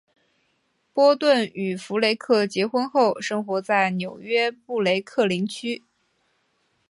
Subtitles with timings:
[0.93, 5.83] 波顿与弗雷克结婚后生活在纽约布鲁克林区。